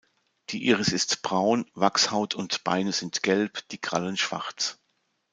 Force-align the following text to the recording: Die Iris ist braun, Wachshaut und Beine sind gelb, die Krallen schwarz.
Die 0.49 0.65
Iris 0.65 0.93
ist 0.93 1.21
braun, 1.21 1.69
Wachshaut 1.75 2.33
und 2.33 2.63
Beine 2.63 2.91
sind 2.91 3.21
gelb, 3.21 3.67
die 3.69 3.77
Krallen 3.77 4.17
schwarz. 4.17 4.79